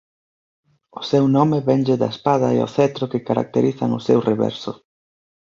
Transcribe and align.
O 0.99 1.01
seu 1.11 1.25
nome 1.37 1.57
vénlle 1.69 1.95
da 2.01 2.09
espada 2.15 2.47
e 2.55 2.59
o 2.65 2.71
cetro 2.75 3.05
que 3.11 3.25
caracterizan 3.27 3.89
o 3.99 4.03
seu 4.07 4.19
reverso. 4.29 4.71